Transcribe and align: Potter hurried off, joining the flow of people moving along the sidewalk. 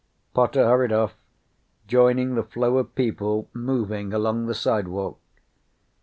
Potter 0.33 0.65
hurried 0.65 0.91
off, 0.91 1.13
joining 1.87 2.33
the 2.33 2.41
flow 2.41 2.79
of 2.79 2.95
people 2.95 3.47
moving 3.53 4.13
along 4.15 4.47
the 4.47 4.55
sidewalk. 4.55 5.19